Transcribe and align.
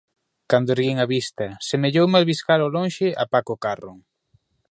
cando 0.49 0.69
erguín 0.75 0.97
a 1.03 1.07
vista 1.15 1.47
semelloume 1.69 2.17
albiscar 2.17 2.59
ó 2.65 2.67
lonxe 2.75 3.07
a 3.23 3.23
Paco 3.33 3.55
Carro. 3.63 3.93